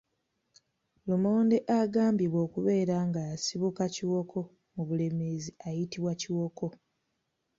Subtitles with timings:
[1.07, 4.39] Lumonde agambibwa okubeera nga yasibuka Kiwoko
[4.73, 6.65] mu Bulemeezi ayitibwa Kiwoko.